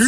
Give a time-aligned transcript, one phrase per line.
[0.00, 0.06] 今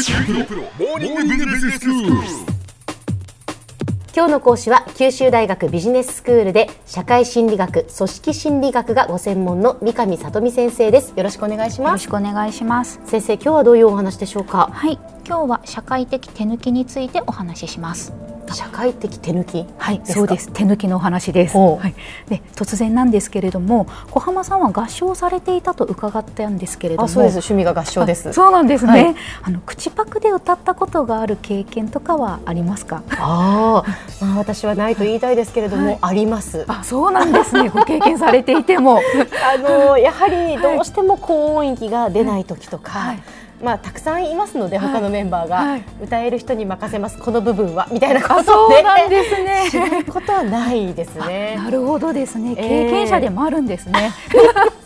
[4.26, 11.12] 日の講師は九州大学ビジネススクールで社会心理学組織心理学がご専門の三上里美先生です。
[11.16, 13.00] よろしくお願いしよろますしくお願いします。
[13.04, 14.70] 先生今日はどういうお話でしょうか？
[14.72, 18.12] はい、今日は社会的手抜きについてお話しします。
[18.52, 19.66] 社会的手抜き？
[19.78, 20.50] はい、そうです。
[20.52, 21.56] 手抜きのお話です。
[21.56, 21.94] はい。
[22.28, 27.32] で、突然なんですけれども、小浜さんは合唱されていたと伺ったんですけれども、あそうです。
[27.34, 28.28] 趣味が合唱です。
[28.28, 28.90] あそうなんですね。
[28.90, 29.14] はい。
[29.42, 33.02] あの口パクで歌ったことがある経験とかはありますか？
[33.10, 34.24] あー。
[34.26, 35.98] まあ私はないと言いたいですけれども、はい。
[36.00, 36.64] あります。
[36.68, 37.68] あ、そうなんですね。
[37.68, 39.00] ご経験されていても、
[39.54, 43.22] あのやはりどうしても高音域が出ない時とか、はい
[43.62, 49.68] まあたくさんいますのではい他のメンバーが、はい歌える人に任せますこの部分はみたいなことでなんですね。
[49.70, 51.56] しないことはないですね。
[51.56, 52.54] なるほどですね。
[52.56, 54.12] えー経験者でもあるんですね。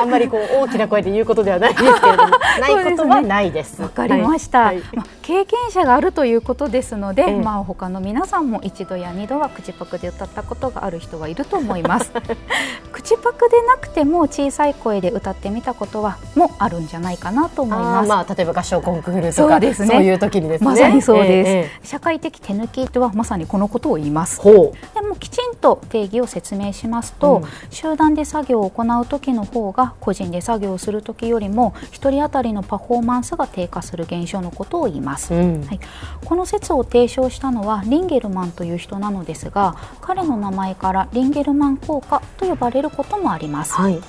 [0.00, 3.82] あんまりこう大きな声で言うことではないですけれども、ないことはないです。
[3.82, 4.76] わかりました、はい。
[4.76, 7.36] はいまあ、経験者があるということですので、ええ。
[7.36, 12.12] まあ他の皆さんも一度や二度は口パクで歌ったことがある人はいると思います。
[12.92, 18.06] 口パクでなくても小さい声で歌ってみたことはもあるんじゃないかなと思いあます。
[18.06, 19.88] ーまあ例えば合唱コンクールとかそうですね。
[19.88, 20.66] そういう時にですね。
[20.66, 24.40] まさにそうです、え社会的手抜きとはまさにこのことを言います。
[24.40, 27.48] ほでもきちんと定義を説明しますと、うん。
[27.70, 35.36] 集団で作業を行う時の方が個人で作業をする時よりも1人当たりのパフォーマンスが低下する現象のことを言います、う。
[35.36, 35.64] うん。
[35.64, 35.80] はい、
[36.24, 43.94] この説を提唱したのはリンゲルマンという人なのですが彼の名前からリンゲルマン効果と呼ばれることもあります、はい。
[43.94, 44.02] はい、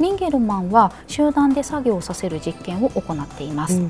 [0.00, 3.88] リンゲルマンは集団で作業をさせる実験を行っています、うん。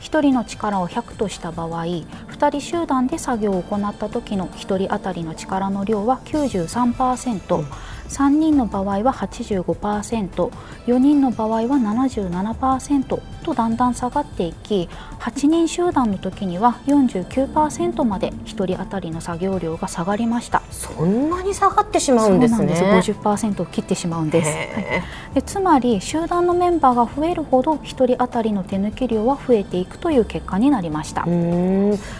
[0.00, 2.04] 1人の力を100とした場合2
[2.50, 7.64] 人集団で作業を行った時の1人当たりの力の量は93%、
[8.08, 14.88] 3人の場合は 85%4 人の場合は77%とだんだん下がっていき
[15.20, 20.62] 8人集団の時には49%まで1人当たりの作業量が下がりました。
[20.70, 22.74] そんなに下がってしまうんですね。
[22.74, 24.48] そうなんです50%を切ってしまうんです。
[24.50, 25.02] へ
[25.34, 31.24] でつまり集団のメンバーが増えるほど1人当たりの手抜き量は増えていくという結果になりました。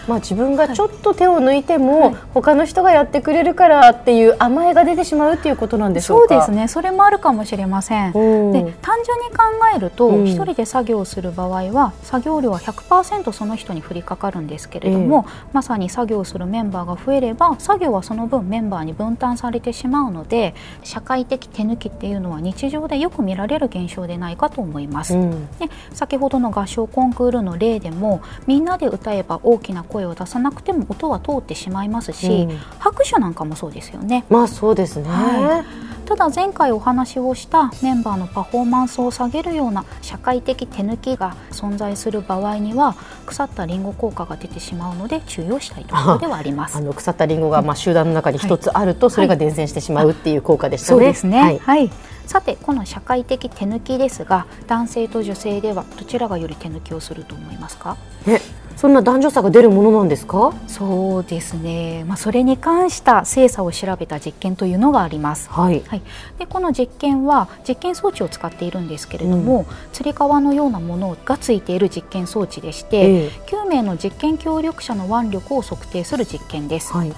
[0.07, 6.27] まあ自分がちょっと手を抜いても、はい他の人がやってくれるからっていう甘えが出てしまうっていうことなんでしょか？
[6.29, 8.11] そううですねそれもあるかもしれません。
[8.13, 8.51] うん。
[8.51, 9.43] で単純に考
[9.75, 25.15] えると、うん一人で作業をする場合は作業量は100%その人に降りかかるんですけれども、まさに作業をするメンバーが増えれば作業はその分メンバーに分担されてしまうので社会的手抜きっていうのは日常でよく見られる現象でないかと思います。
[25.15, 25.47] うん。
[25.57, 34.23] で先ほどの合唱コンクールの例でもみんなで歌えば大きな声を出さなくても音は通ってしまいますし、うん拍手なんかもそうですよね。
[34.29, 35.09] まあそうですね。
[35.09, 35.63] は
[36.07, 42.95] ただ前回お話をしたメンバーのパフォーマンスを下げるような社会的手抜きが存在する場合には
[43.25, 46.79] 腐ったリンゴ効果が出てしまうので注意をしたいところではありますあ。
[46.79, 50.97] の腐ったリンゴがまあ集団の中に一つあると、それが伝染してしまうっていう効果でしたね。
[50.97, 51.91] そうですね、ははいい。
[52.25, 57.97] さてこの社会的手抜きですが男性と女性ではどちらがより手抜きをすると思いますか？
[58.25, 58.39] え、
[58.77, 60.53] そんな男女差が出るものなんですか？
[60.67, 65.49] そうですね、まあ、それに関した精査を調べた実験というのがあります。
[65.49, 65.83] はい。
[65.87, 66.01] はい、
[66.37, 76.93] でこの実験は実験装置を使っているんですけれども、つり革のようなものがついている実験装置でして、ええ9名の実験協力者の腕力を測定する実験です。
[76.93, 77.11] はい。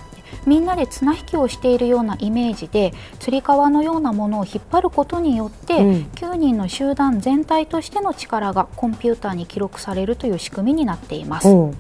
[0.46, 11.48] みんなで綱引きをしているようなイメージでつり革のようなものを引っ張ることによって、うん9人の集団全体としての力がコンピューターに記録されるという仕組みになっています。
[11.48, 11.78] うん。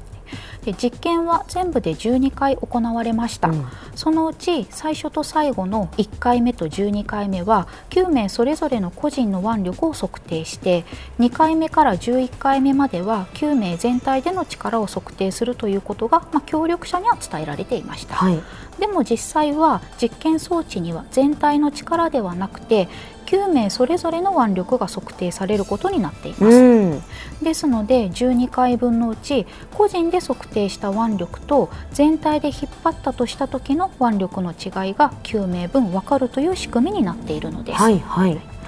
[0.66, 3.66] で実験は全部で12回行われました、うん。
[3.95, 10.85] そのうち最初と最後の1回目と12回目は9名それぞれの個人の腕力を測定して
[11.19, 18.39] 2回目から11回目までは9名全体での力を測定するということが、まあ、協力者には伝えられていました、はい。
[18.79, 22.88] でも実際は実験装置には全体の力ではなくて
[23.29, 27.03] 9名それぞれの腕力が測定されることになっています、うん。
[27.44, 38.58] ですので12回分のうち個人で測定した腕力と全体で引っ張ったとした時の腕力の違いが9名分分かるという仕組みになっているのです、はいはい。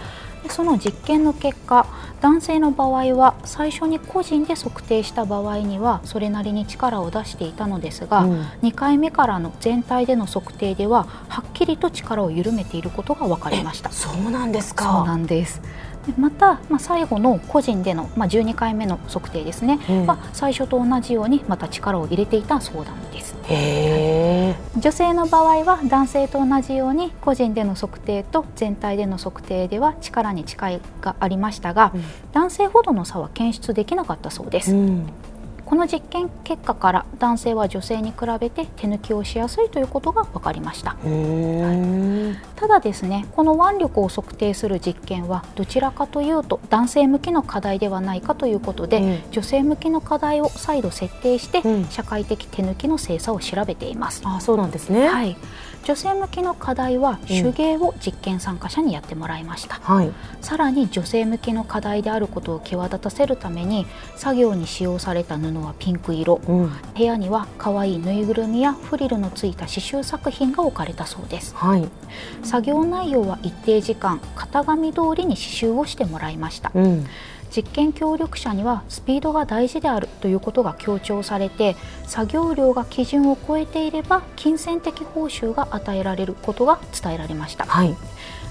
[0.43, 1.85] でその実験の結果
[2.21, 13.91] 男性の場合は最初に個人で測定した場合にはそれなりに力を出していたのですが、うん2回目からの全体での測定でははっきりと力を緩めていることが分かりました。
[13.91, 14.85] そうなんですか。
[14.85, 15.67] そうなんですで
[16.17, 20.07] また、まあ、最後の個人での、まあ、12回目の測定ですね、うん。
[20.07, 23.35] は最初と同じようにまた力を入れていたそうなんです。
[23.47, 24.55] へえ。
[24.77, 32.03] 女性の場合は男性と同じように個人での測定と全体での測定では力に違いがありましたが、うん。
[32.31, 35.07] 男性ほどの差は検出できなかったそうです、うん。
[35.71, 40.97] この実験結果から男性は女性に比べて手抜きをしやすいということが分かりました。
[42.57, 54.23] ただですねこの腕力を測定する実験はどちらかというと男性向きの課題ではないかということで、うん、女性向きの課題を再度設定して、うん、社会的手抜きの精査を調べています。
[54.25, 55.07] あそうなんですね。
[55.07, 55.37] はい
[55.83, 60.11] 女性向きの課題は手芸を実験参加者にやってもらいました、はい、
[60.41, 63.85] さらに女性向けの課題であることを際立たせるために
[64.15, 71.87] 作業に使用された布はピンク色、うん、部屋には可愛いぬいぐるみやフリルのついた刺繍作品が置かれたそうです、はい、
[72.43, 77.05] 作業内容は一定時間型紙通りに刺繍をしてもらいました、うん
[77.55, 81.75] 実験協力者にはスピードが大事であるということが強調されて
[82.05, 87.65] 作業量が基準を超えていれば金銭的報酬が与えられることが伝えられました。
[87.65, 87.95] はい。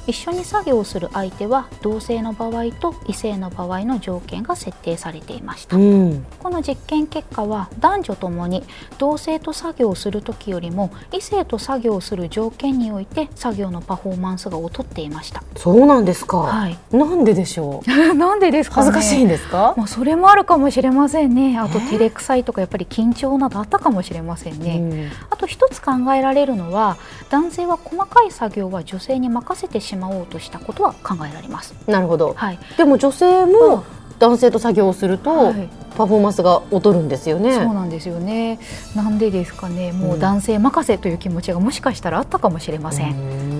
[0.06, 8.64] 一緒に作業する相手は同性の場合と異性の場合の条件が設定されていました、うん、この実験結果は男女ともに
[8.98, 15.42] 同性と作業する時よりも異性と作業する条件において作業のパフォーマンスが劣っていました。
[15.56, 18.14] そうなんですか、はい、なんででしょう。
[18.14, 19.74] なんでですか、ね、恥ずかしいんですか？
[19.76, 21.58] まあそれもあるかもしれませんね。
[21.58, 26.96] あと照れくさいとかやっぱり緊張などあったかもしれませんね、うん、あと一つ考えられるのは
[27.30, 31.74] 男性は細かい作業は女性に任せてしまおうとしたことは考えられます。
[31.86, 33.84] なるほど、はい、でも女性も
[34.18, 37.54] 男性と作業をすると、はい、パフォーマンスが劣るんですよね。
[37.54, 38.58] そうなんですよね。
[38.94, 39.92] なんでですかね。
[39.92, 43.12] もう男性任せという気持ちがもしかしたらあったかもしれません。
[43.12, 43.59] んは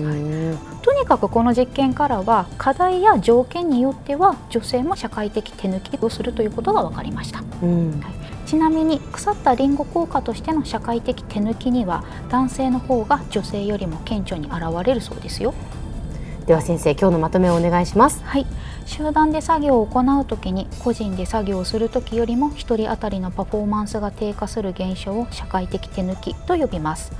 [1.01, 7.43] にかくこの実験からは課題や条件によっては女性も社会的手抜きをするということが分かりました。
[7.63, 15.55] うん、はい、ちなみに腐ったリンゴ効果としての社会的手抜きには男性の方が女性よりも顕著に現れるそうですよ。
[16.45, 18.23] では先生今日のまとめをお願いします。
[18.23, 18.47] はい。
[18.87, 27.13] 集団で作業を行うときに個人で作業をするときよりも1人当たりのパフォーマンスが低下する現象を社会的手抜きと呼びます。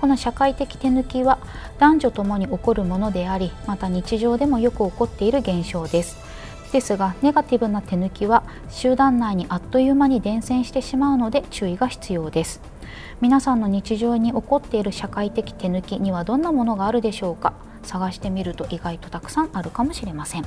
[0.00, 1.38] この社会的手抜きは
[1.78, 6.18] 男女ともに起こるものでありまた日常でもよく起こっている現象です。
[6.72, 12.60] ですがネガティブな手抜きは集団内にあっという間に伝染してしまうので注意が必要です。
[13.20, 17.54] 皆さんの日常に起こっている社会的手抜きにはどんなものがあるでしょうか？
[17.84, 20.44] 探してみると意外とたくさんあるかもしれません。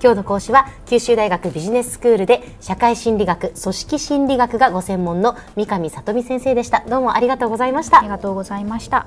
[0.00, 6.84] 今日の講師は九州大学ビジネススクールで社会心理学組織心理学がご専門の三上里美先生でした。
[6.88, 7.98] どうもありがとうございました。
[7.98, 9.06] ありがとうございました。